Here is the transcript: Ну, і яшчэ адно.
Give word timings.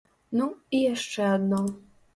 Ну, 0.39 0.47
і 0.77 0.81
яшчэ 0.93 1.21
адно. 1.37 1.65